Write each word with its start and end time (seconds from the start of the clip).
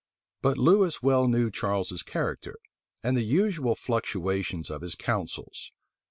But 0.41 0.57
Lewis 0.57 1.03
well 1.03 1.27
knew 1.27 1.51
Charles's 1.51 2.01
character, 2.01 2.55
and 3.03 3.15
the 3.15 3.21
usual 3.21 3.75
fluctuations 3.75 4.71
of 4.71 4.81
his 4.81 4.95
counsels. 4.95 5.71